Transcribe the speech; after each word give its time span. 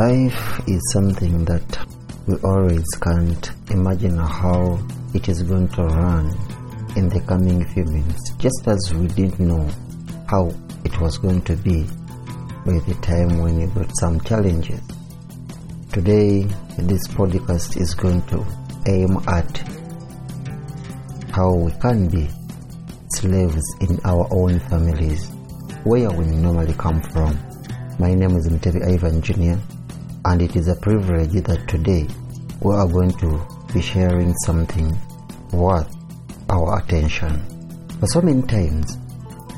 Life 0.00 0.66
is 0.66 0.80
something 0.94 1.44
that 1.44 1.86
we 2.26 2.34
always 2.36 2.86
can't 3.02 3.50
imagine 3.70 4.16
how 4.16 4.78
it 5.12 5.28
is 5.28 5.42
going 5.42 5.68
to 5.76 5.82
run 5.82 6.24
in 6.96 7.10
the 7.10 7.20
coming 7.28 7.66
few 7.66 7.84
minutes, 7.84 8.32
just 8.38 8.66
as 8.66 8.94
we 8.94 9.08
didn't 9.08 9.38
know 9.40 9.68
how 10.26 10.50
it 10.86 10.98
was 11.02 11.18
going 11.18 11.42
to 11.42 11.54
be 11.54 11.82
by 12.64 12.78
the 12.88 12.96
time 13.02 13.42
when 13.42 13.60
we 13.60 13.66
got 13.74 13.94
some 13.98 14.18
challenges. 14.22 14.80
Today, 15.92 16.44
this 16.78 17.06
podcast 17.08 17.78
is 17.78 17.92
going 17.92 18.22
to 18.28 18.42
aim 18.86 19.18
at 19.28 19.52
how 21.30 21.52
we 21.56 21.72
can 21.72 22.08
be 22.08 22.26
slaves 23.10 23.66
in 23.82 24.00
our 24.06 24.26
own 24.32 24.60
families, 24.60 25.28
where 25.84 26.10
we 26.10 26.24
normally 26.24 26.72
come 26.72 27.02
from. 27.02 27.38
My 27.98 28.14
name 28.14 28.34
is 28.36 28.48
Mutebi 28.48 28.94
Ivan 28.94 29.20
Jr., 29.20 29.60
and 30.24 30.42
it 30.42 30.56
is 30.56 30.68
a 30.68 30.76
privilege 30.76 31.32
that 31.44 31.66
today 31.68 32.06
we 32.60 32.74
are 32.74 32.86
going 32.86 33.12
to 33.12 33.40
be 33.72 33.80
sharing 33.80 34.34
something 34.44 34.96
worth 35.52 35.94
our 36.50 36.78
attention. 36.80 37.42
For 38.00 38.06
so 38.06 38.20
many 38.20 38.42
times, 38.42 38.98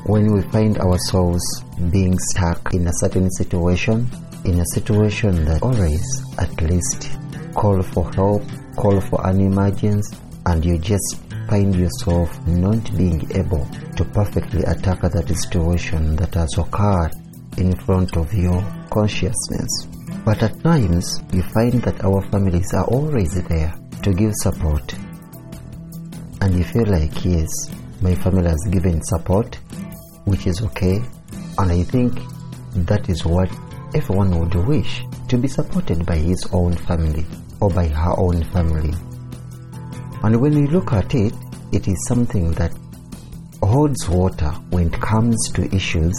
when 0.05 0.33
we 0.33 0.41
find 0.43 0.77
ourselves 0.77 1.43
being 1.91 2.17
stuck 2.19 2.73
in 2.73 2.87
a 2.87 2.93
certain 2.93 3.29
situation, 3.31 4.09
in 4.45 4.59
a 4.59 4.65
situation 4.73 5.45
that 5.45 5.61
always 5.61 6.03
at 6.37 6.61
least 6.61 7.09
call 7.55 7.81
for 7.81 8.11
help, 8.13 8.43
call 8.75 8.99
for 9.01 9.25
an 9.27 9.41
emergency, 9.41 10.17
and 10.45 10.63
you 10.63 10.77
just 10.77 11.21
find 11.47 11.75
yourself 11.75 12.45
not 12.47 12.95
being 12.97 13.29
able 13.35 13.65
to 13.95 14.03
perfectly 14.05 14.63
attack 14.63 15.01
that 15.01 15.27
situation 15.27 16.15
that 16.15 16.33
has 16.33 16.57
occurred 16.57 17.11
in 17.57 17.75
front 17.85 18.17
of 18.17 18.33
your 18.33 18.61
consciousness. 18.89 19.87
But 20.25 20.41
at 20.41 20.61
times, 20.63 21.21
we 21.33 21.41
find 21.41 21.81
that 21.83 22.03
our 22.05 22.21
families 22.31 22.73
are 22.73 22.85
always 22.85 23.33
there 23.43 23.73
to 24.03 24.13
give 24.13 24.31
support. 24.35 24.93
And 26.39 26.55
you 26.55 26.63
feel 26.63 26.85
like, 26.85 27.25
yes, 27.25 27.49
my 28.01 28.15
family 28.15 28.47
has 28.47 28.65
given 28.71 29.03
support, 29.03 29.55
which 30.23 30.47
is 30.47 30.61
okay. 30.61 31.01
And 31.57 31.71
I 31.71 31.83
think 31.83 32.19
that 32.87 33.09
is 33.09 33.25
what 33.25 33.49
everyone 33.93 34.39
would 34.39 34.55
wish 34.65 35.03
to 35.27 35.37
be 35.37 35.47
supported 35.49 36.05
by 36.05 36.15
his 36.15 36.47
own 36.53 36.75
family 36.75 37.25
or 37.59 37.69
by 37.69 37.87
her 37.87 38.17
own 38.17 38.43
family. 38.45 38.93
And 40.23 40.39
when 40.39 40.55
we 40.55 40.67
look 40.67 40.93
at 40.93 41.13
it, 41.13 41.33
it 41.73 41.87
is 41.89 42.07
something 42.07 42.51
that 42.53 42.71
holds 43.61 44.07
water 44.07 44.51
when 44.69 44.87
it 44.87 45.01
comes 45.01 45.51
to 45.51 45.75
issues 45.75 46.15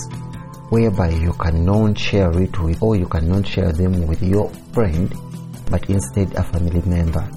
whereby 0.71 1.11
you 1.11 1.33
cannot 1.35 1.99
share 1.99 2.31
it 2.41 2.59
with 2.61 2.83
or 2.83 2.97
you 2.97 3.07
cannot 3.07 3.47
share 3.47 3.73
them 3.73 4.07
with 4.07 4.23
your 4.23 4.49
friend 4.73 5.15
but 5.71 5.89
instead 5.89 6.33
a 6.35 6.43
family 6.43 6.83
member. 6.83 7.29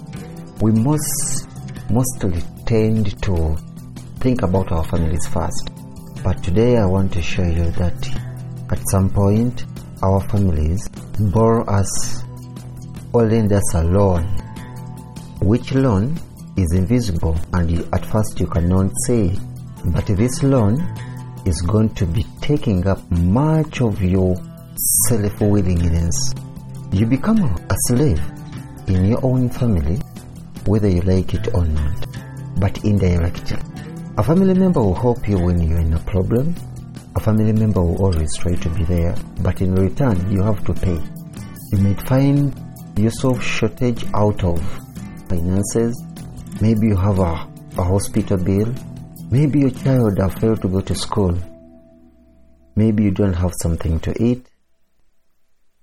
We 0.62 0.72
must 0.72 1.48
mostly 1.90 2.42
tend 2.66 3.22
to 3.24 3.58
think 4.20 4.42
about 4.42 4.72
our 4.72 4.84
families 4.84 5.26
first. 5.28 5.72
But 6.24 6.44
today 6.44 6.78
I 6.78 6.86
want 6.86 7.14
to 7.14 7.22
show 7.22 7.44
you 7.44 7.72
that 7.72 8.10
at 8.72 8.80
some 8.90 9.10
point 9.10 9.66
our 10.04 10.20
families 10.30 10.88
borrow 11.32 11.66
us 11.66 12.24
lend 13.24 13.52
us 13.52 13.74
a 13.74 13.84
loan, 13.84 14.24
which 15.42 15.74
loan 15.74 16.20
is 16.58 16.74
invisible 16.74 17.38
and 17.54 17.70
you, 17.72 17.88
at 17.94 18.06
first 18.06 18.40
you 18.40 18.48
cannot 18.48 18.92
see. 19.06 19.38
But 19.86 20.06
this 20.08 20.44
loan 20.44 20.80
is 21.48 21.62
going 21.62 21.90
to 21.96 22.06
be 22.06 22.26
taking 22.42 22.86
up 22.88 23.00
much 23.10 23.82
of 23.82 24.04
your 24.04 24.36
self 25.08 25.40
willingness. 25.40 26.34
You 26.92 27.06
become 27.06 27.40
a 27.40 27.76
slave 27.88 28.22
in 28.88 29.06
your 29.06 29.24
own 29.24 29.50
family, 29.50 29.98
whether 30.66 30.90
you 30.90 31.02
like 31.02 31.34
it 31.34 31.54
or 31.54 31.66
not, 31.66 32.06
but 32.60 32.84
indirectly. 32.84 33.58
A 34.18 34.24
family 34.24 34.54
member 34.56 34.82
will 34.82 34.96
help 34.96 35.28
you 35.28 35.40
when 35.40 35.62
you're 35.62 35.80
in 35.80 35.94
a 35.94 36.00
problem. 36.00 36.54
A 37.16 37.20
family 37.20 37.54
member 37.54 37.82
will 37.82 38.02
always 38.04 38.36
try 38.36 38.56
to 38.56 38.70
be 38.70 38.84
there, 38.84 39.16
but 39.42 39.62
in 39.62 39.74
return, 39.74 40.30
you 40.30 40.44
have 40.44 40.64
to 40.66 40.74
pay. 40.74 41.00
You 41.72 41.78
may 41.80 41.94
find 41.94 42.54
yourself 42.98 43.42
shortage 43.42 44.06
out 44.14 44.44
of 44.44 44.60
finances. 45.30 46.04
Maybe 46.62 46.88
you 46.88 46.98
have 46.98 47.20
a, 47.20 47.48
a 47.78 47.84
hospital 47.84 48.38
bill. 48.38 48.74
Maybe 49.30 49.60
your 49.60 49.72
child 49.72 50.20
have 50.20 50.36
failed 50.36 50.62
to 50.62 50.70
go 50.70 50.80
to 50.80 50.96
school. 50.96 51.38
Maybe 52.78 53.04
you 53.04 53.12
don't 53.12 53.34
have 53.34 53.52
something 53.62 54.00
to 54.00 54.14
eat. 54.24 54.48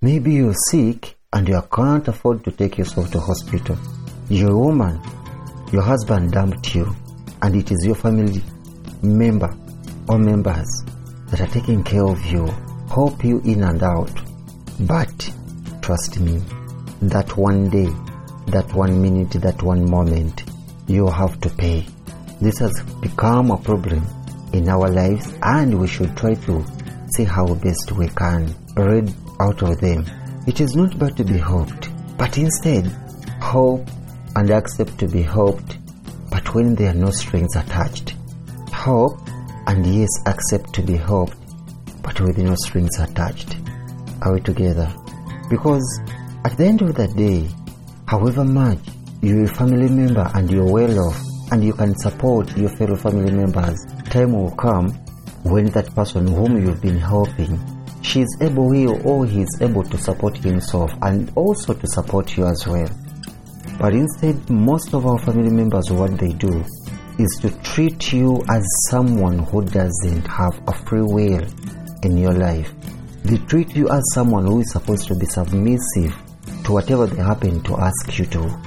Maybe 0.01 0.33
you're 0.33 0.55
sick 0.71 1.15
and 1.31 1.47
you 1.47 1.61
can't 1.71 2.07
afford 2.07 2.43
to 2.45 2.51
take 2.51 2.79
yourself 2.79 3.11
to 3.11 3.19
hospital. 3.19 3.77
You're 4.29 4.51
a 4.51 4.57
woman. 4.57 4.99
Your 5.71 5.83
husband 5.83 6.31
dumped 6.31 6.73
you 6.73 6.95
and 7.43 7.55
it 7.55 7.71
is 7.71 7.85
your 7.85 7.93
family 7.93 8.41
member 9.03 9.55
or 10.09 10.17
members 10.17 10.83
that 11.27 11.39
are 11.41 11.53
taking 11.53 11.83
care 11.83 12.07
of 12.07 12.25
you, 12.25 12.47
help 12.89 13.23
you 13.23 13.41
in 13.41 13.61
and 13.61 13.83
out. 13.83 14.11
But 14.79 15.31
trust 15.83 16.19
me, 16.19 16.41
that 17.03 17.37
one 17.37 17.69
day, 17.69 17.93
that 18.47 18.73
one 18.73 18.99
minute, 18.99 19.39
that 19.41 19.61
one 19.61 19.87
moment, 19.87 20.43
you 20.87 21.07
have 21.07 21.39
to 21.41 21.49
pay. 21.49 21.85
This 22.41 22.59
has 22.59 22.73
become 23.01 23.51
a 23.51 23.57
problem 23.57 24.05
in 24.51 24.67
our 24.67 24.89
lives 24.89 25.33
and 25.41 25.79
we 25.79 25.87
should 25.87 26.15
try 26.17 26.33
to 26.33 26.65
see 27.15 27.23
how 27.23 27.53
best 27.55 27.93
we 27.93 28.07
can 28.09 28.53
read 28.75 29.13
out 29.39 29.61
of 29.63 29.79
them. 29.79 30.05
It 30.45 30.59
is 30.59 30.75
not 30.75 30.99
bad 30.99 31.15
to 31.17 31.23
be 31.23 31.37
hoped, 31.37 31.89
but 32.17 32.37
instead, 32.37 32.87
hope 33.41 33.87
and 34.35 34.51
accept 34.51 34.97
to 34.99 35.07
be 35.07 35.21
hoped, 35.21 35.77
but 36.29 36.53
when 36.53 36.75
there 36.75 36.91
are 36.91 36.93
no 36.93 37.09
strings 37.09 37.55
attached. 37.55 38.15
Hope 38.73 39.17
and 39.67 39.85
yes, 39.85 40.09
accept 40.25 40.73
to 40.73 40.81
be 40.81 40.97
hoped, 40.97 41.37
but 42.03 42.19
with 42.19 42.37
no 42.37 42.55
strings 42.55 42.99
attached. 42.99 43.57
Are 44.21 44.33
we 44.33 44.41
together? 44.41 44.93
Because 45.49 46.01
at 46.43 46.57
the 46.57 46.65
end 46.65 46.81
of 46.81 46.95
the 46.95 47.07
day, 47.07 47.49
however 48.07 48.43
much 48.43 48.79
you're 49.21 49.45
a 49.45 49.55
family 49.55 49.89
member 49.89 50.29
and 50.35 50.51
you're 50.51 50.71
well 50.71 50.99
off 51.07 51.34
and 51.51 51.63
you 51.63 51.73
can 51.73 51.95
support 51.97 52.55
your 52.57 52.69
fellow 52.69 52.95
family 52.95 53.31
members, 53.31 53.85
time 54.09 54.33
will 54.33 54.51
come 54.51 54.89
when 55.43 55.65
that 55.65 55.93
person 55.93 56.25
whom 56.25 56.59
you've 56.59 56.81
been 56.81 56.97
helping, 56.97 57.59
she 58.01 58.21
is 58.21 58.37
able, 58.41 58.71
he 58.71 58.87
or 58.87 59.25
he 59.25 59.41
is 59.41 59.57
able 59.61 59.83
to 59.83 59.97
support 59.97 60.37
himself 60.37 60.91
and 61.03 61.31
also 61.35 61.73
to 61.73 61.87
support 61.87 62.35
you 62.35 62.45
as 62.45 62.65
well. 62.67 62.89
But 63.79 63.93
instead, 63.93 64.49
most 64.49 64.93
of 64.93 65.05
our 65.05 65.19
family 65.19 65.51
members, 65.51 65.91
what 65.91 66.17
they 66.17 66.33
do 66.33 66.63
is 67.19 67.37
to 67.41 67.51
treat 67.61 68.11
you 68.11 68.43
as 68.49 68.65
someone 68.89 69.39
who 69.39 69.63
doesn't 69.65 70.25
have 70.27 70.59
a 70.67 70.73
free 70.73 71.01
will 71.01 71.45
in 72.03 72.17
your 72.17 72.33
life. 72.33 72.71
They 73.23 73.37
treat 73.37 73.75
you 73.75 73.89
as 73.89 74.03
someone 74.13 74.45
who 74.45 74.61
is 74.61 74.71
supposed 74.71 75.07
to 75.07 75.15
be 75.15 75.25
submissive 75.25 76.15
to 76.63 76.71
whatever 76.71 77.05
they 77.05 77.21
happen 77.21 77.61
to 77.63 77.77
ask 77.77 78.17
you 78.17 78.25
to. 78.25 78.61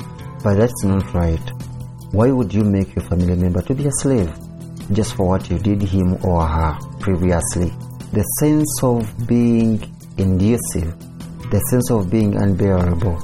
But 0.45 0.55
that's 0.57 0.85
not 0.85 1.13
right. 1.15 1.58
Why 2.11 2.31
would 2.31 2.55
you 2.55 2.65
make 2.65 2.95
your 2.97 3.05
family 3.05 3.37
member 3.37 3.61
to 3.61 3.75
be 3.75 3.87
a 3.87 3.93
slave 4.01 4.33
just 4.93 5.15
for 5.15 5.29
what 5.29 5.51
you 5.51 5.59
did 5.59 5.83
him 5.83 6.17
or 6.25 6.47
her 6.47 6.79
previously? 7.01 7.71
The 8.13 8.23
sense 8.41 8.83
of 8.83 9.29
being 9.29 9.79
inducive, 10.17 10.99
the 11.51 11.61
sense 11.69 11.91
of 11.91 12.11
being 12.11 12.35
unbearable 12.35 13.19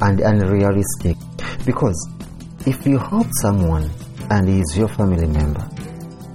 and 0.00 0.20
unrealistic. 0.20 1.18
Because 1.66 2.08
if 2.66 2.86
you 2.86 2.96
help 2.96 3.26
someone 3.42 3.90
and 4.30 4.48
he 4.48 4.60
is 4.60 4.74
your 4.74 4.88
family 4.88 5.26
member, 5.26 5.68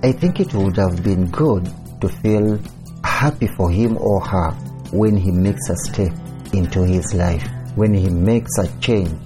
I 0.03 0.11
think 0.11 0.39
it 0.39 0.53
would 0.53 0.77
have 0.77 1.03
been 1.03 1.31
good 1.31 1.65
to 2.01 2.09
feel 2.09 2.59
happy 3.03 3.47
for 3.47 3.71
him 3.71 3.97
or 3.97 4.21
her 4.21 4.51
when 4.91 5.17
he 5.17 5.31
makes 5.31 5.67
a 5.71 5.75
step 5.77 6.13
into 6.53 6.85
his 6.85 7.15
life, 7.15 7.43
when 7.73 7.95
he 7.95 8.09
makes 8.09 8.59
a 8.59 8.67
change, 8.79 9.17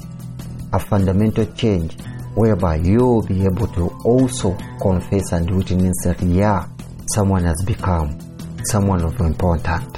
a 0.74 0.80
fundamental 0.80 1.46
change, 1.54 1.98
whereby 2.36 2.76
you'll 2.76 3.26
be 3.26 3.46
able 3.46 3.68
to 3.68 3.90
also 4.04 4.56
confess 4.82 5.32
and 5.32 5.50
witness 5.50 5.96
that, 6.04 6.22
yeah, 6.22 6.68
someone 7.14 7.44
has 7.44 7.64
become 7.66 8.18
someone 8.66 9.04
of 9.04 9.20
importance. 9.20 9.98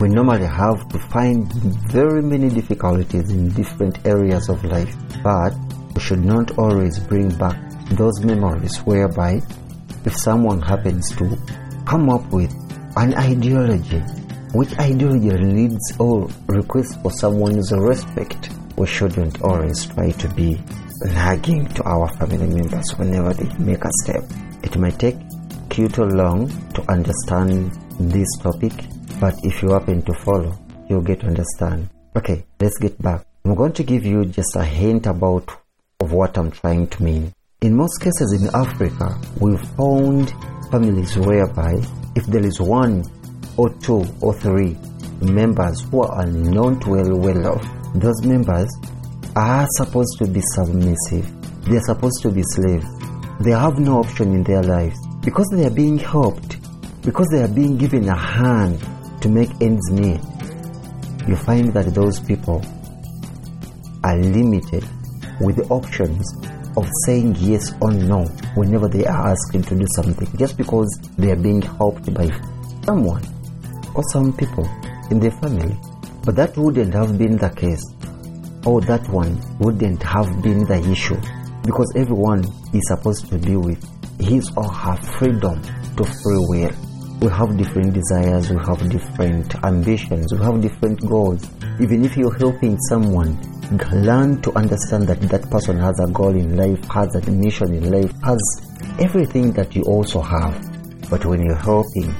We 0.00 0.08
normally 0.08 0.46
have 0.46 0.88
to 0.90 0.98
find 1.10 1.52
very 1.90 2.22
many 2.22 2.48
difficulties 2.48 3.30
in 3.30 3.50
different 3.50 4.06
areas 4.06 4.48
of 4.48 4.64
life, 4.64 4.94
but 5.24 5.54
we 5.94 6.00
should 6.00 6.24
not 6.24 6.56
always 6.58 6.98
bring 7.00 7.30
back 7.36 7.58
those 7.90 8.24
memories 8.24 8.76
whereby 8.78 9.40
if 10.04 10.16
someone 10.16 10.62
happens 10.62 11.10
to 11.16 11.36
come 11.84 12.08
up 12.10 12.24
with 12.30 12.52
an 12.96 13.14
ideology 13.14 14.02
which 14.52 14.78
ideology 14.78 15.30
needs 15.44 15.92
or 15.98 16.28
requests 16.46 16.96
for 17.02 17.10
someone's 17.10 17.72
respect, 17.72 18.50
we 18.78 18.86
shouldn't 18.86 19.42
always 19.42 19.86
try 19.86 20.12
to 20.12 20.28
be 20.34 20.58
nagging 21.02 21.66
to 21.74 21.82
our 21.82 22.08
family 22.16 22.46
members 22.46 22.90
whenever 22.96 23.34
they 23.34 23.52
make 23.58 23.84
a 23.84 23.90
step. 24.02 24.22
It 24.62 24.76
might 24.78 24.98
take 24.98 25.16
you 25.76 25.88
too 25.88 26.06
long 26.06 26.48
to 26.72 26.82
understand 26.90 27.70
this 28.00 28.28
topic, 28.40 28.72
but 29.20 29.34
if 29.44 29.62
you 29.62 29.70
happen 29.70 30.02
to 30.02 30.14
follow, 30.14 30.58
you'll 30.88 31.02
get 31.02 31.20
to 31.20 31.26
understand. 31.26 31.88
Okay, 32.16 32.44
let's 32.60 32.78
get 32.78 33.00
back. 33.00 33.24
I'm 33.44 33.54
going 33.54 33.72
to 33.74 33.84
give 33.84 34.04
you 34.04 34.24
just 34.24 34.56
a 34.56 34.64
hint 34.64 35.06
about 35.06 35.50
of 36.00 36.12
what 36.12 36.36
I'm 36.36 36.50
trying 36.50 36.88
to 36.88 37.02
mean. 37.02 37.32
In 37.60 37.76
most 37.76 38.00
cases 38.00 38.32
in 38.40 38.48
Africa, 38.54 39.20
we've 39.40 39.60
found 39.76 40.32
families 40.70 41.16
whereby 41.16 41.74
if 42.14 42.26
there 42.26 42.44
is 42.44 42.60
one 42.60 43.04
or 43.56 43.70
two 43.74 44.04
or 44.20 44.34
three 44.34 44.76
members 45.20 45.80
who 45.90 46.02
are 46.02 46.26
not 46.26 46.86
well 46.86 47.16
well 47.18 47.46
off, 47.54 47.77
those 47.94 48.22
members 48.24 48.68
are 49.36 49.66
supposed 49.76 50.18
to 50.18 50.26
be 50.26 50.40
submissive. 50.54 51.26
They 51.64 51.76
are 51.76 51.82
supposed 51.82 52.22
to 52.22 52.30
be 52.30 52.42
slaves. 52.42 52.86
They 53.40 53.52
have 53.52 53.78
no 53.78 53.98
option 53.98 54.34
in 54.34 54.42
their 54.42 54.62
lives 54.62 54.98
because 55.22 55.48
they 55.52 55.64
are 55.64 55.70
being 55.70 55.98
helped, 55.98 56.58
because 57.02 57.28
they 57.30 57.42
are 57.42 57.48
being 57.48 57.76
given 57.76 58.08
a 58.08 58.16
hand 58.16 58.78
to 59.22 59.28
make 59.28 59.50
ends 59.60 59.90
meet. 59.90 60.20
You 61.28 61.36
find 61.36 61.72
that 61.74 61.94
those 61.94 62.20
people 62.20 62.64
are 64.04 64.16
limited 64.16 64.84
with 65.40 65.56
the 65.56 65.66
options 65.70 66.26
of 66.76 66.86
saying 67.06 67.36
yes 67.38 67.74
or 67.80 67.90
no 67.90 68.24
whenever 68.54 68.88
they 68.88 69.04
are 69.04 69.28
asked 69.28 69.52
to 69.52 69.74
do 69.76 69.86
something 69.94 70.28
just 70.36 70.56
because 70.56 70.88
they 71.16 71.30
are 71.30 71.36
being 71.36 71.62
helped 71.62 72.12
by 72.14 72.30
someone 72.84 73.22
or 73.94 74.02
some 74.12 74.32
people 74.32 74.68
in 75.10 75.18
their 75.18 75.32
family. 75.32 75.76
But 76.28 76.36
that 76.36 76.58
wouldn't 76.58 76.92
have 76.92 77.16
been 77.16 77.38
the 77.38 77.48
case, 77.48 77.80
or 78.66 78.82
that 78.82 79.08
one 79.08 79.40
wouldn't 79.60 80.02
have 80.02 80.42
been 80.42 80.66
the 80.66 80.76
issue 80.92 81.16
because 81.64 81.90
everyone 81.96 82.44
is 82.74 82.86
supposed 82.86 83.30
to 83.30 83.38
be 83.38 83.56
with 83.56 83.80
his 84.20 84.52
or 84.54 84.70
her 84.70 84.96
freedom 85.16 85.56
to 85.96 86.04
free 86.04 86.44
will. 86.52 86.70
We 87.22 87.28
have 87.32 87.56
different 87.56 87.94
desires, 87.94 88.50
we 88.50 88.58
have 88.60 88.90
different 88.90 89.54
ambitions, 89.64 90.30
we 90.30 90.44
have 90.44 90.60
different 90.60 91.00
goals. 91.08 91.48
Even 91.80 92.04
if 92.04 92.14
you're 92.14 92.36
helping 92.36 92.78
someone, 92.90 93.40
learn 93.94 94.42
to 94.42 94.52
understand 94.52 95.08
that 95.08 95.22
that 95.32 95.48
person 95.48 95.78
has 95.78 95.98
a 95.98 96.12
goal 96.12 96.36
in 96.36 96.58
life, 96.58 96.84
has 96.90 97.08
a 97.14 97.30
mission 97.30 97.72
in 97.72 97.90
life, 97.90 98.12
has 98.22 98.42
everything 98.98 99.50
that 99.52 99.74
you 99.74 99.82
also 99.84 100.20
have. 100.20 100.60
But 101.08 101.24
when 101.24 101.42
you're 101.42 101.56
helping, 101.56 102.12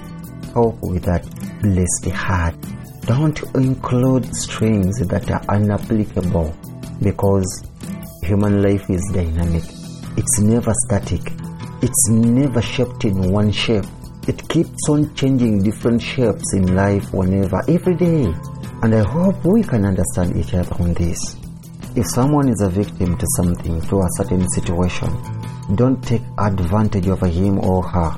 help 0.54 0.78
with 0.80 1.04
that 1.04 1.28
blessed 1.60 2.16
heart. 2.16 2.56
Don't 3.06 3.42
include 3.54 4.34
strings 4.34 4.98
that 5.06 5.30
are 5.30 5.40
unapplicable 5.46 6.54
because 7.02 7.62
human 8.22 8.62
life 8.62 8.88
is 8.90 9.02
dynamic. 9.14 9.64
It's 10.16 10.40
never 10.40 10.72
static. 10.86 11.22
It's 11.80 12.08
never 12.08 12.60
shaped 12.60 13.04
in 13.04 13.32
one 13.32 13.52
shape. 13.52 13.86
It 14.26 14.46
keeps 14.48 14.88
on 14.88 15.14
changing 15.14 15.62
different 15.62 16.02
shapes 16.02 16.52
in 16.54 16.74
life 16.74 17.12
whenever, 17.14 17.62
every 17.68 17.94
day. 17.94 18.32
And 18.82 18.94
I 18.94 19.02
hope 19.08 19.44
we 19.44 19.62
can 19.62 19.84
understand 19.84 20.36
each 20.36 20.54
other 20.54 20.74
on 20.82 20.92
this. 20.94 21.36
If 21.96 22.06
someone 22.06 22.48
is 22.48 22.60
a 22.60 22.68
victim 22.68 23.16
to 23.16 23.26
something, 23.36 23.80
to 23.80 24.00
a 24.00 24.08
certain 24.16 24.46
situation, 24.50 25.08
don't 25.74 26.02
take 26.02 26.22
advantage 26.38 27.06
of 27.08 27.20
him 27.22 27.58
or 27.60 27.82
her 27.82 28.14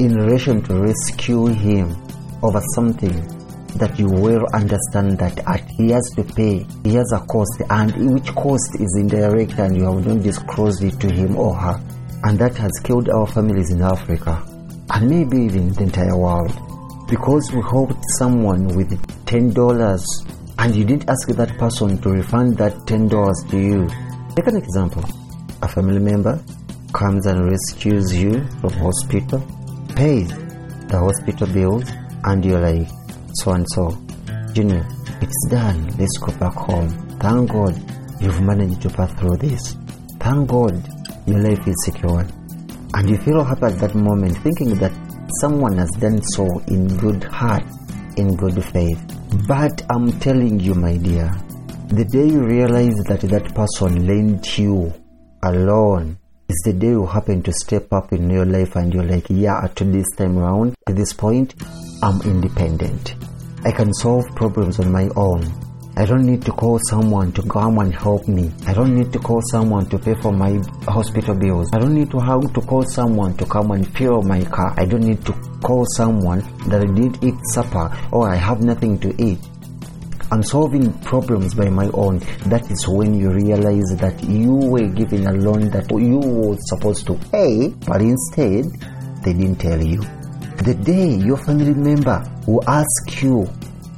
in 0.00 0.14
relation 0.14 0.60
to 0.62 0.74
rescue 0.80 1.46
him 1.46 1.96
over 2.42 2.60
something 2.74 3.43
that 3.78 3.98
you 3.98 4.08
will 4.08 4.46
understand 4.54 5.18
that 5.18 5.38
he 5.76 5.90
has 5.90 6.08
to 6.16 6.24
pay, 6.24 6.66
he 6.84 6.94
has 6.94 7.12
a 7.12 7.20
cost, 7.26 7.62
and 7.70 8.14
which 8.14 8.34
cost 8.34 8.70
is 8.80 8.96
indirect 8.98 9.58
and 9.58 9.76
you 9.76 9.84
have 9.84 10.06
not 10.06 10.22
disclosed 10.22 10.82
it 10.82 10.98
to 11.00 11.12
him 11.12 11.36
or 11.36 11.54
her. 11.54 11.80
And 12.24 12.38
that 12.38 12.56
has 12.56 12.72
killed 12.82 13.08
our 13.10 13.26
families 13.26 13.70
in 13.70 13.82
Africa 13.82 14.42
and 14.90 15.08
maybe 15.10 15.44
even 15.44 15.72
the 15.74 15.82
entire 15.82 16.16
world. 16.16 16.52
Because 17.08 17.52
we 17.52 17.60
helped 17.62 18.02
someone 18.18 18.68
with 18.68 18.90
$10 19.26 20.02
and 20.58 20.74
you 20.74 20.84
didn't 20.84 21.08
ask 21.10 21.28
that 21.28 21.58
person 21.58 21.98
to 22.00 22.10
refund 22.10 22.56
that 22.58 22.72
$10 22.86 23.50
to 23.50 23.58
you. 23.58 23.88
Take 24.34 24.46
an 24.46 24.56
example. 24.56 25.04
A 25.62 25.68
family 25.68 25.98
member 26.00 26.42
comes 26.92 27.26
and 27.26 27.50
rescues 27.50 28.14
you 28.14 28.44
from 28.60 28.72
hospital, 28.72 29.40
pays 29.94 30.28
the 30.88 30.98
hospital 30.98 31.46
bills, 31.48 31.90
and 32.24 32.44
you're 32.44 32.60
like, 32.60 32.88
so 33.36 33.52
and 33.52 33.66
so, 33.70 33.90
You 34.54 34.64
know, 34.64 34.86
it's 35.20 35.48
done. 35.50 35.86
Let's 35.98 36.16
go 36.18 36.32
back 36.38 36.54
home. 36.54 36.88
Thank 37.18 37.50
God 37.50 37.74
you've 38.20 38.40
managed 38.42 38.82
to 38.82 38.90
pass 38.90 39.12
through 39.14 39.36
this. 39.38 39.76
Thank 40.20 40.48
God 40.48 40.82
your 41.26 41.40
life 41.40 41.66
is 41.66 41.74
secure. 41.84 42.26
And 42.94 43.10
you 43.10 43.16
feel 43.18 43.42
happy 43.42 43.66
at 43.66 43.78
that 43.80 43.94
moment 43.94 44.38
thinking 44.38 44.74
that 44.76 44.92
someone 45.40 45.78
has 45.78 45.90
done 45.98 46.22
so 46.22 46.46
in 46.68 46.86
good 46.98 47.24
heart, 47.24 47.64
in 48.16 48.36
good 48.36 48.62
faith. 48.64 49.02
But 49.48 49.82
I'm 49.90 50.18
telling 50.20 50.60
you, 50.60 50.74
my 50.74 50.96
dear, 50.96 51.30
the 51.88 52.04
day 52.04 52.26
you 52.26 52.44
realize 52.44 52.94
that 53.08 53.20
that 53.22 53.54
person 53.54 54.06
lent 54.06 54.58
you 54.58 54.92
alone 55.42 56.18
is 56.48 56.62
the 56.64 56.72
day 56.72 56.88
you 56.88 57.06
happen 57.06 57.42
to 57.42 57.52
step 57.52 57.92
up 57.92 58.12
in 58.12 58.30
your 58.30 58.44
life 58.44 58.76
and 58.76 58.92
you're 58.92 59.04
like, 59.04 59.26
yeah, 59.30 59.60
at 59.64 59.76
this 59.76 60.06
time 60.16 60.38
around, 60.38 60.74
at 60.86 60.94
this 60.94 61.12
point, 61.12 61.54
I'm 62.04 62.20
independent. 62.20 63.14
I 63.64 63.72
can 63.72 63.90
solve 63.94 64.26
problems 64.36 64.78
on 64.78 64.92
my 64.92 65.08
own. 65.16 65.50
I 65.96 66.04
don't 66.04 66.26
need 66.26 66.44
to 66.44 66.52
call 66.52 66.78
someone 66.90 67.32
to 67.32 67.42
come 67.44 67.78
and 67.78 67.94
help 67.94 68.28
me. 68.28 68.52
I 68.66 68.74
don't 68.74 68.94
need 68.94 69.10
to 69.14 69.18
call 69.18 69.40
someone 69.50 69.88
to 69.88 69.98
pay 69.98 70.12
for 70.20 70.30
my 70.30 70.60
hospital 70.86 71.34
bills. 71.34 71.70
I 71.72 71.78
don't 71.78 71.94
need 71.94 72.10
to 72.10 72.18
have 72.18 72.52
to 72.52 72.60
call 72.60 72.82
someone 72.82 73.34
to 73.38 73.46
come 73.46 73.70
and 73.70 73.88
fuel 73.96 74.20
my 74.20 74.44
car. 74.44 74.74
I 74.76 74.84
don't 74.84 75.00
need 75.00 75.24
to 75.24 75.32
call 75.62 75.86
someone 75.96 76.40
that 76.68 76.82
I 76.82 76.92
didn't 76.92 77.24
eat 77.24 77.36
supper 77.54 77.90
or 78.12 78.28
I 78.28 78.36
have 78.36 78.60
nothing 78.60 78.98
to 78.98 79.08
eat. 79.16 79.38
I'm 80.30 80.42
solving 80.42 80.92
problems 81.04 81.54
by 81.54 81.70
my 81.70 81.88
own. 81.94 82.18
That 82.48 82.70
is 82.70 82.86
when 82.86 83.14
you 83.14 83.30
realize 83.30 83.96
that 83.96 84.22
you 84.22 84.52
were 84.52 84.88
given 84.88 85.26
a 85.26 85.32
loan 85.32 85.70
that 85.70 85.90
you 85.90 86.18
were 86.18 86.58
supposed 86.68 87.06
to 87.06 87.14
pay, 87.32 87.68
but 87.86 88.02
instead 88.02 88.66
they 89.24 89.32
didn't 89.32 89.56
tell 89.56 89.82
you. 89.82 90.02
The 90.64 90.72
day 90.72 91.16
your 91.22 91.36
family 91.36 91.74
member 91.74 92.24
will 92.46 92.66
ask 92.66 93.22
you 93.22 93.46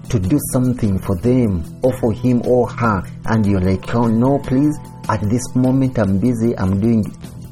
to 0.08 0.18
do 0.18 0.36
something 0.52 0.98
for 0.98 1.14
them 1.14 1.62
or 1.84 1.96
for 2.00 2.12
him 2.12 2.42
or 2.44 2.68
her, 2.68 3.04
and 3.26 3.46
you're 3.46 3.60
like, 3.60 3.94
oh 3.94 4.08
no, 4.08 4.40
please, 4.40 4.76
at 5.08 5.20
this 5.30 5.54
moment 5.54 5.96
I'm 5.96 6.18
busy, 6.18 6.58
I'm 6.58 6.80
doing 6.80 7.04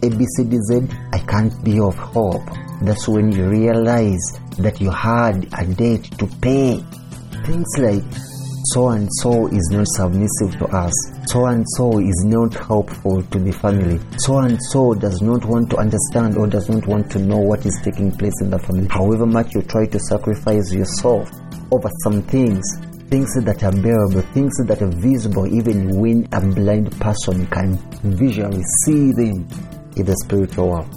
ABCDZ, 0.02 1.12
I 1.12 1.18
can't 1.30 1.54
be 1.64 1.78
of 1.78 1.94
help. 1.94 2.42
That's 2.82 3.06
when 3.06 3.30
you 3.30 3.48
realize 3.48 4.40
that 4.58 4.80
you 4.80 4.90
had 4.90 5.46
a 5.56 5.64
debt 5.64 6.02
to 6.18 6.26
pay. 6.42 6.82
Things 7.46 7.70
like 7.78 8.02
so 8.72 8.88
and 8.88 9.08
so 9.20 9.46
is 9.48 9.68
not 9.70 9.86
submissive 9.88 10.58
to 10.58 10.66
us. 10.74 10.92
So 11.26 11.44
and 11.46 11.64
so 11.76 11.98
is 11.98 12.24
not 12.24 12.54
helpful 12.54 13.22
to 13.22 13.38
the 13.38 13.52
family. 13.52 14.00
So 14.18 14.38
and 14.38 14.58
so 14.70 14.94
does 14.94 15.20
not 15.20 15.44
want 15.44 15.70
to 15.70 15.76
understand 15.76 16.38
or 16.38 16.46
does 16.46 16.68
not 16.70 16.86
want 16.86 17.10
to 17.12 17.18
know 17.18 17.38
what 17.38 17.66
is 17.66 17.78
taking 17.82 18.10
place 18.10 18.40
in 18.40 18.50
the 18.50 18.58
family. 18.58 18.88
However 18.88 19.26
much 19.26 19.54
you 19.54 19.62
try 19.62 19.86
to 19.86 19.98
sacrifice 19.98 20.72
yourself 20.72 21.30
over 21.70 21.90
some 22.02 22.22
things, 22.22 22.64
things 23.10 23.34
that 23.44 23.62
are 23.62 23.72
bearable, 23.72 24.22
things 24.32 24.56
that 24.66 24.80
are 24.80 25.00
visible, 25.00 25.46
even 25.46 26.00
when 26.00 26.26
a 26.32 26.40
blind 26.40 26.90
person 27.00 27.46
can 27.48 27.76
visually 28.16 28.62
see 28.84 29.12
them 29.12 29.46
in 29.96 30.06
the 30.06 30.16
spiritual 30.24 30.70
world. 30.70 30.88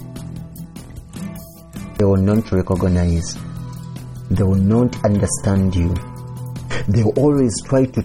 They 1.98 2.04
will 2.04 2.16
not 2.16 2.50
recognize, 2.50 3.36
they 4.30 4.42
will 4.42 4.54
not 4.54 5.04
understand 5.04 5.74
you. 5.74 5.94
They 6.88 7.04
always 7.04 7.52
try 7.64 7.84
to 7.86 8.04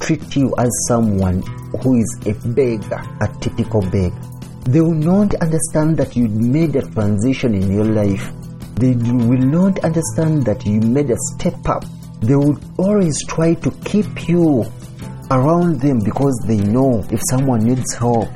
treat 0.00 0.36
you 0.36 0.54
as 0.58 0.70
someone 0.88 1.42
who 1.82 1.96
is 1.96 2.20
a 2.26 2.34
beggar, 2.48 3.02
a 3.20 3.28
typical 3.40 3.80
beggar. 3.80 4.20
They 4.66 4.80
will 4.80 4.94
not 4.94 5.34
understand 5.36 5.96
that 5.98 6.16
you 6.16 6.28
made 6.28 6.76
a 6.76 6.82
transition 6.90 7.54
in 7.54 7.72
your 7.72 7.84
life. 7.84 8.32
They 8.76 8.94
will 8.94 9.38
not 9.38 9.84
understand 9.84 10.44
that 10.46 10.66
you 10.66 10.80
made 10.80 11.10
a 11.10 11.16
step 11.36 11.68
up 11.68 11.84
they 12.24 12.36
will 12.36 12.58
always 12.78 13.22
try 13.26 13.52
to 13.52 13.70
keep 13.84 14.28
you 14.28 14.64
around 15.30 15.78
them 15.80 15.98
because 16.02 16.34
they 16.46 16.56
know 16.56 17.04
if 17.10 17.20
someone 17.28 17.60
needs 17.60 17.92
help, 17.94 18.28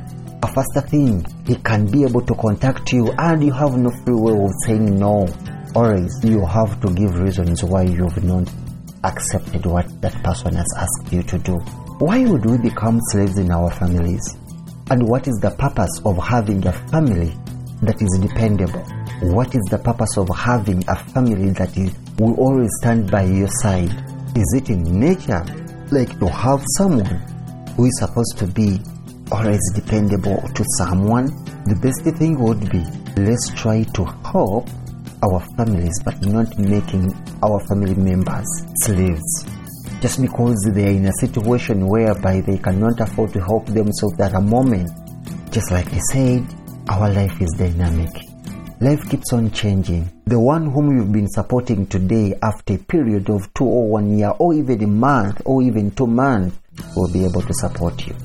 a 0.43 0.47
faster 0.53 0.81
thing, 0.81 1.25
he 1.47 1.55
can 1.55 1.87
be 1.87 2.03
able 2.03 2.21
to 2.21 2.35
contact 2.35 2.93
you 2.93 3.11
and 3.17 3.43
you 3.43 3.51
have 3.51 3.75
no 3.77 3.89
free 4.05 4.13
will 4.13 4.45
of 4.45 4.51
saying 4.63 4.99
no. 4.99 5.27
Always, 5.73 6.13
you 6.23 6.45
have 6.45 6.79
to 6.81 6.93
give 6.93 7.17
reasons 7.17 7.63
why 7.63 7.83
you've 7.83 8.23
not 8.23 8.47
accepted 9.03 9.65
what 9.65 10.01
that 10.01 10.13
person 10.23 10.55
has 10.55 10.67
asked 10.77 11.11
you 11.11 11.23
to 11.23 11.37
do. 11.39 11.55
Why 11.99 12.25
would 12.25 12.45
we 12.45 12.57
become 12.57 12.99
slaves 13.11 13.37
in 13.37 13.51
our 13.51 13.71
families? 13.71 14.21
And 14.91 15.07
what 15.07 15.27
is 15.27 15.35
the 15.41 15.51
purpose 15.51 16.01
of 16.05 16.17
having 16.17 16.65
a 16.65 16.73
family 16.89 17.33
that 17.81 18.01
is 18.01 18.19
dependable? 18.21 18.83
What 19.33 19.53
is 19.53 19.61
the 19.69 19.77
purpose 19.77 20.17
of 20.17 20.27
having 20.35 20.83
a 20.87 20.95
family 20.95 21.51
that 21.51 21.77
is, 21.77 21.93
will 22.17 22.35
always 22.35 22.71
stand 22.81 23.11
by 23.11 23.23
your 23.23 23.49
side? 23.61 23.91
Is 24.35 24.53
it 24.55 24.69
in 24.69 24.83
nature, 24.83 25.43
like 25.91 26.17
to 26.19 26.27
have 26.27 26.63
someone 26.77 27.21
who 27.75 27.85
is 27.85 27.99
supposed 27.99 28.37
to 28.37 28.47
be 28.47 28.79
always 29.31 29.61
dependable 29.75 30.41
to 30.55 30.65
someone? 30.77 31.27
The 31.65 31.75
best 31.81 32.01
thing 32.17 32.39
would 32.39 32.69
be 32.71 32.83
let's 33.21 33.49
try 33.49 33.83
to 33.83 34.05
help 34.31 34.69
our 35.23 35.39
families, 35.57 35.93
but 36.03 36.21
not 36.25 36.57
making 36.57 37.13
our 37.43 37.59
family 37.67 37.95
members 37.95 38.47
slaves. 38.83 39.45
just 40.01 40.21
because 40.21 40.55
they're 40.73 40.91
in 40.91 41.07
a 41.07 41.13
situation 41.19 41.85
whereby 41.85 42.41
they 42.41 42.57
cannot 42.57 42.99
afford 43.01 43.33
to 43.33 43.41
help 43.41 43.65
themselves 43.65 44.17
at 44.19 44.33
a 44.33 44.39
moment. 44.39 44.89
Just 45.51 45.71
like 45.71 45.91
I 45.91 45.99
said, 46.13 46.45
our 46.87 47.11
life 47.11 47.41
is 47.41 47.49
dynamic. 47.57 48.09
Life 48.79 49.09
keeps 49.09 49.33
on 49.33 49.51
changing. 49.51 50.09
The 50.25 50.39
one 50.39 50.71
whom 50.71 50.95
you've 50.95 51.11
been 51.11 51.27
supporting 51.27 51.85
today 51.85 52.33
after 52.41 52.75
a 52.75 52.77
period 52.77 53.29
of 53.29 53.53
two 53.53 53.65
or 53.65 53.89
one 53.89 54.17
year 54.17 54.31
or 54.39 54.53
even 54.53 54.81
a 54.83 54.87
month 54.87 55.41
or 55.43 55.61
even 55.61 55.91
two 55.91 56.07
months 56.07 56.57
will 56.95 57.11
be 57.11 57.25
able 57.25 57.41
to 57.41 57.53
support 57.53 58.07
you. 58.07 58.15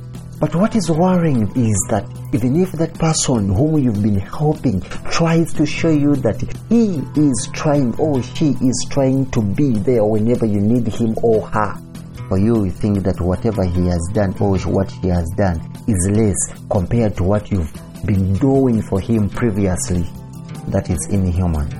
But 0.44 0.56
what 0.56 0.76
is 0.76 0.90
worrying 0.90 1.50
is 1.56 1.86
that 1.88 2.04
even 2.34 2.60
if 2.60 2.72
that 2.72 2.92
person 2.98 3.48
whom 3.48 3.78
you've 3.78 4.02
been 4.02 4.18
helping 4.20 4.82
tries 5.10 5.54
to 5.54 5.64
show 5.64 5.88
you 5.88 6.16
that 6.16 6.38
he 6.68 7.00
is 7.18 7.48
trying 7.54 7.98
or 7.98 8.22
she 8.22 8.50
is 8.60 8.86
trying 8.90 9.30
to 9.30 9.40
be 9.40 9.70
there 9.78 10.04
whenever 10.04 10.44
you 10.44 10.60
need 10.60 10.86
him 10.86 11.16
or 11.22 11.46
her, 11.48 11.74
for 12.28 12.36
you, 12.36 12.66
you 12.66 12.70
think 12.70 13.04
that 13.04 13.22
whatever 13.22 13.64
he 13.64 13.86
has 13.86 14.06
done 14.12 14.36
or 14.38 14.58
what 14.68 14.90
he 14.90 15.08
has 15.08 15.26
done 15.34 15.62
is 15.88 16.10
less 16.12 16.36
compared 16.68 17.16
to 17.16 17.22
what 17.22 17.50
you've 17.50 17.72
been 18.04 18.34
doing 18.34 18.82
for 18.82 19.00
him 19.00 19.30
previously. 19.30 20.04
That 20.68 20.90
is 20.90 21.08
inhuman. 21.08 21.70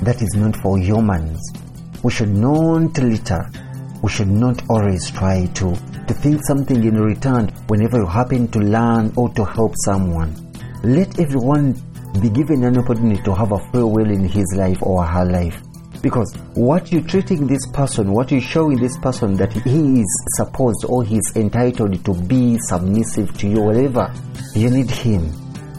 That 0.00 0.22
is 0.22 0.34
not 0.34 0.56
for 0.56 0.78
humans. 0.78 1.38
We 2.02 2.10
should 2.10 2.34
not 2.34 2.96
litter. 2.96 3.50
We 4.02 4.08
should 4.08 4.28
not 4.28 4.62
always 4.70 5.10
try 5.10 5.44
to 5.56 5.76
to 6.06 6.14
think 6.14 6.44
something 6.46 6.82
in 6.84 7.00
return 7.00 7.48
whenever 7.68 7.98
you 7.98 8.06
happen 8.06 8.48
to 8.48 8.58
learn 8.58 9.12
or 9.16 9.28
to 9.30 9.44
help 9.44 9.72
someone. 9.84 10.34
Let 10.82 11.18
everyone 11.18 11.74
be 12.20 12.30
given 12.30 12.62
an 12.64 12.78
opportunity 12.78 13.22
to 13.22 13.34
have 13.34 13.52
a 13.52 13.58
free 13.70 13.82
will 13.82 14.10
in 14.10 14.24
his 14.24 14.54
life 14.56 14.78
or 14.82 15.04
her 15.04 15.24
life. 15.24 15.60
Because 16.02 16.34
what 16.54 16.92
you're 16.92 17.02
treating 17.02 17.46
this 17.46 17.66
person, 17.72 18.12
what 18.12 18.30
you're 18.30 18.40
showing 18.40 18.76
this 18.76 18.98
person 18.98 19.34
that 19.36 19.52
he 19.52 20.00
is 20.00 20.26
supposed 20.36 20.84
or 20.86 21.02
he's 21.02 21.34
entitled 21.34 22.04
to 22.04 22.14
be 22.14 22.58
submissive 22.58 23.36
to 23.38 23.48
you, 23.48 23.62
whatever 23.62 24.12
you 24.54 24.68
need 24.70 24.90
him, 24.90 25.32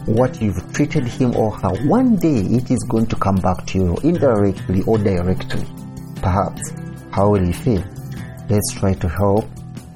what 0.06 0.42
you've 0.42 0.72
treated 0.72 1.04
him 1.04 1.36
or 1.36 1.52
her, 1.52 1.74
one 1.86 2.16
day 2.16 2.40
it 2.40 2.70
is 2.70 2.84
going 2.88 3.06
to 3.06 3.16
come 3.16 3.36
back 3.36 3.64
to 3.66 3.78
you 3.78 3.96
indirectly 4.02 4.82
or 4.86 4.98
directly. 4.98 5.64
Perhaps, 6.16 6.72
how 7.12 7.30
will 7.30 7.44
you 7.44 7.52
feel? 7.52 7.84
Let's 8.48 8.74
try 8.74 8.94
to 8.94 9.08
help 9.08 9.44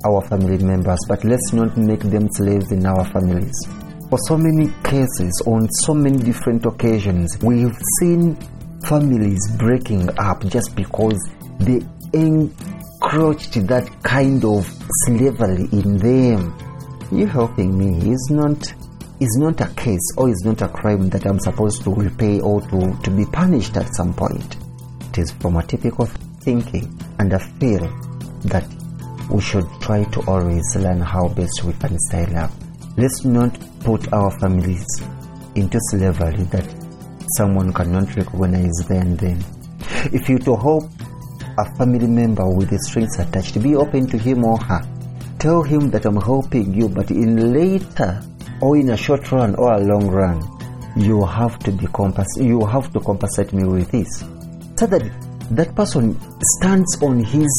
our 0.04 0.22
family 0.28 0.58
members, 0.58 0.98
but 1.08 1.24
let's 1.24 1.52
not 1.52 1.76
make 1.76 2.00
them 2.00 2.28
slaves 2.32 2.72
in 2.72 2.86
our 2.86 3.04
families. 3.12 3.54
For 4.08 4.18
so 4.26 4.36
many 4.36 4.72
cases, 4.82 5.42
on 5.46 5.68
so 5.82 5.94
many 5.94 6.18
different 6.18 6.66
occasions, 6.66 7.38
we've 7.42 7.76
seen 8.00 8.36
families 8.84 9.40
breaking 9.56 10.08
up 10.18 10.44
just 10.46 10.74
because 10.74 11.18
they 11.60 11.80
encroached 12.12 13.54
that 13.68 13.88
kind 14.02 14.44
of 14.44 14.66
slavery 15.04 15.68
in 15.72 15.96
them. 15.98 16.56
You 17.12 17.26
helping 17.26 17.76
me 17.76 18.10
is 18.10 18.28
not 18.30 18.72
is 19.20 19.36
not 19.38 19.60
a 19.60 19.68
case 19.74 20.14
or 20.16 20.30
is 20.30 20.42
not 20.44 20.62
a 20.62 20.68
crime 20.68 21.10
that 21.10 21.26
I'm 21.26 21.38
supposed 21.38 21.82
to 21.84 21.94
repay 21.94 22.40
or 22.40 22.62
to, 22.62 22.98
to 23.02 23.10
be 23.10 23.26
punished 23.26 23.76
at 23.76 23.94
some 23.94 24.14
point. 24.14 24.56
It 25.10 25.18
is 25.18 25.30
from 25.32 25.56
a 25.56 25.62
typical 25.62 26.06
thinking 26.42 26.98
and 27.18 27.32
a 27.32 27.38
feel 27.38 27.86
that 28.44 28.66
we 29.30 29.40
should 29.40 29.66
try 29.80 30.04
to 30.04 30.20
always 30.26 30.76
learn 30.76 31.00
how 31.00 31.28
best 31.28 31.62
we 31.64 31.72
can 31.74 31.98
style 31.98 32.36
up. 32.36 32.50
Let's 32.96 33.24
not 33.24 33.56
put 33.80 34.12
our 34.12 34.30
families 34.38 34.84
into 35.54 35.78
slavery 35.90 36.42
that 36.50 36.66
someone 37.36 37.72
cannot 37.72 38.14
recognize 38.16 38.76
them 38.88 39.16
then. 39.16 39.44
If 40.12 40.28
you 40.28 40.38
to 40.40 40.56
help 40.56 40.84
a 41.58 41.76
family 41.76 42.06
member 42.06 42.48
with 42.48 42.70
the 42.70 42.78
strings 42.78 43.18
attached, 43.18 43.62
be 43.62 43.76
open 43.76 44.06
to 44.08 44.18
him 44.18 44.44
or 44.44 44.58
her. 44.58 44.82
Tell 45.38 45.62
him 45.62 45.90
that 45.90 46.06
I'm 46.06 46.20
helping 46.20 46.74
you, 46.74 46.88
but 46.88 47.10
in 47.10 47.52
later 47.52 48.22
or 48.60 48.76
in 48.76 48.90
a 48.90 48.96
short 48.96 49.30
run 49.32 49.54
or 49.54 49.72
a 49.72 49.80
long 49.80 50.08
run, 50.08 50.42
you 50.96 51.24
have 51.24 51.58
to 51.60 51.70
be 51.70 51.86
compass- 51.86 52.36
you 52.36 52.64
have 52.66 52.92
to 52.92 53.00
compensate 53.00 53.52
me 53.52 53.64
with 53.64 53.90
this. 53.90 54.24
So 54.76 54.86
that 54.86 55.02
that 55.52 55.74
person 55.74 56.18
stands 56.58 57.02
on 57.02 57.20
his 57.20 57.50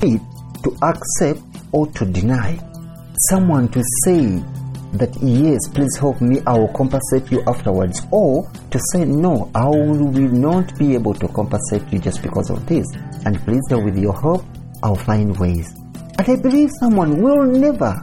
feet 0.00 0.20
to 0.64 0.76
accept 0.82 1.40
or 1.72 1.86
to 1.92 2.04
deny. 2.04 2.58
Someone 3.30 3.68
to 3.68 3.82
say 4.04 4.42
that 4.94 5.14
yes, 5.20 5.68
please 5.72 5.96
help 5.96 6.20
me, 6.20 6.40
I 6.46 6.58
will 6.58 6.72
compensate 6.72 7.30
you 7.30 7.42
afterwards, 7.46 8.02
or 8.10 8.50
to 8.70 8.78
say 8.92 9.04
no, 9.04 9.50
I 9.54 9.68
will 9.68 10.10
not 10.10 10.76
be 10.78 10.94
able 10.94 11.14
to 11.14 11.28
compensate 11.28 11.82
you 11.92 11.98
just 11.98 12.22
because 12.22 12.50
of 12.50 12.64
this. 12.66 12.86
And 13.24 13.40
please, 13.44 13.62
with 13.70 13.98
your 13.98 14.18
help, 14.20 14.44
I'll 14.82 14.94
find 14.94 15.36
ways. 15.38 15.72
And 16.18 16.28
I 16.28 16.36
believe 16.36 16.70
someone 16.78 17.20
will 17.20 17.44
never, 17.44 18.00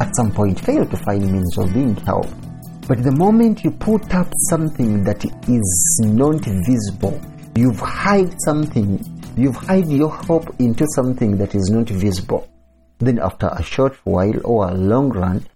at 0.00 0.16
some 0.16 0.32
point, 0.32 0.58
fail 0.58 0.84
to 0.84 0.96
find 0.96 1.30
means 1.30 1.56
of 1.58 1.72
being 1.72 1.94
helped. 1.96 2.34
But 2.88 3.04
the 3.04 3.12
moment 3.12 3.62
you 3.62 3.70
put 3.70 4.12
up 4.12 4.26
something 4.50 5.04
that 5.04 5.24
is 5.24 6.00
not 6.02 6.44
visible, 6.66 7.20
you've 7.54 7.78
hide 7.78 8.34
something 8.44 8.98
You've 9.34 9.56
hide 9.56 9.88
your 9.88 10.10
hope 10.10 10.54
into 10.60 10.86
something 10.94 11.38
that 11.38 11.54
is 11.54 11.70
not 11.70 11.88
visible. 11.88 12.48
Then, 12.98 13.18
after 13.18 13.48
a 13.48 13.62
short 13.62 13.94
while 14.04 14.38
or 14.44 14.68
a 14.68 14.74
long 14.74 15.08
run, 15.08 15.46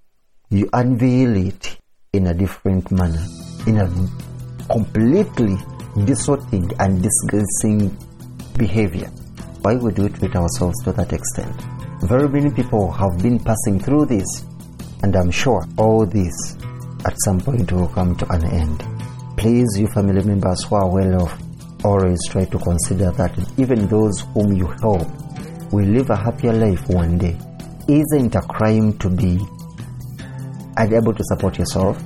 you 0.49 0.69
unveil 0.73 1.37
it 1.37 1.79
in 2.15 2.29
a 2.29 2.35
different 2.35 2.91
manner, 2.91 3.25
in 3.67 3.77
a 3.77 3.87
completely 4.73 5.57
distorting 6.07 6.71
and 6.81 7.03
disgracing 7.03 7.97
behavior. 8.57 9.09
Why 9.61 9.75
would 9.75 9.99
we 9.99 10.09
treat 10.09 10.35
ourselves 10.35 10.83
to 10.85 10.93
that 10.93 11.13
extent? 11.13 11.55
Very 12.01 12.29
many 12.29 12.51
people 12.51 12.91
have 12.93 13.23
been 13.23 13.39
passing 13.39 13.79
through 13.79 14.07
this, 14.07 14.45
and 15.03 15.15
I'm 15.15 15.31
sure 15.31 15.67
all 15.77 16.07
this 16.07 16.57
at 17.05 17.15
some 17.25 17.41
point 17.41 17.71
will 17.73 17.89
come 17.89 18.17
to 18.17 18.33
an 18.33 18.45
end. 18.47 18.83
Please, 19.37 19.79
you 19.79 19.87
family 19.89 20.25
members 20.25 20.65
who 20.65 20.77
are 20.77 20.89
well 20.89 21.23
off, 21.23 21.39
always 21.85 22.19
try 22.31 22.45
to 22.45 22.59
consider 22.59 23.11
that 23.13 23.33
even 23.59 23.87
those 23.89 24.21
whom 24.35 24.53
you 24.53 24.67
help 24.83 25.07
will 25.73 25.87
live 25.87 26.11
a 26.11 26.17
happier 26.17 26.53
life 26.53 26.89
one 26.89 27.19
day. 27.19 27.37
Isn't 27.89 28.35
a 28.35 28.41
crime 28.41 28.99
to 28.99 29.09
be 29.09 29.39
unable 30.77 31.15
to 31.15 31.25
support 31.25 31.59
yourself, 31.59 32.03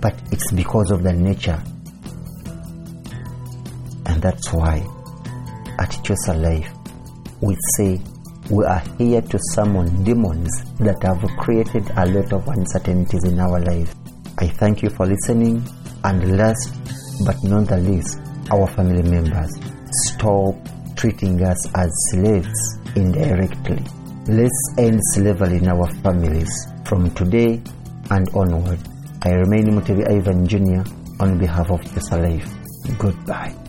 but 0.00 0.14
it's 0.30 0.52
because 0.52 0.90
of 0.90 1.02
the 1.02 1.12
nature. 1.12 1.62
And 4.06 4.20
that's 4.20 4.52
why 4.52 4.86
at 5.78 5.98
Choice 6.04 6.28
Life 6.28 6.70
we 7.40 7.56
say 7.76 8.00
we 8.50 8.64
are 8.64 8.82
here 8.98 9.22
to 9.22 9.38
summon 9.52 10.04
demons 10.04 10.50
that 10.78 11.02
have 11.02 11.22
created 11.38 11.90
a 11.96 12.06
lot 12.06 12.32
of 12.32 12.46
uncertainties 12.48 13.24
in 13.24 13.38
our 13.40 13.60
life. 13.60 13.94
I 14.38 14.48
thank 14.48 14.82
you 14.82 14.90
for 14.90 15.06
listening 15.06 15.64
and 16.04 16.36
last 16.36 16.74
but 17.24 17.36
not 17.44 17.68
the 17.68 17.78
least, 17.78 18.18
our 18.50 18.66
family 18.68 19.02
members. 19.02 19.50
Stop 20.06 20.54
treating 20.96 21.42
us 21.42 21.68
as 21.74 21.90
slaves 22.10 22.78
indirectly. 22.96 23.82
Let's 24.28 24.74
end 24.78 25.00
slavery 25.14 25.58
in 25.58 25.68
our 25.68 25.86
families 26.02 26.50
from 26.84 27.10
today 27.14 27.60
and 28.10 28.28
onward. 28.34 28.78
I 29.24 29.30
remain 29.30 29.66
Mutebi 29.66 30.08
Ivan 30.10 30.46
Jr. 30.46 30.82
on 31.20 31.38
behalf 31.38 31.70
of 31.70 31.82
the 31.94 32.16
Life. 32.16 32.98
Goodbye. 32.98 33.61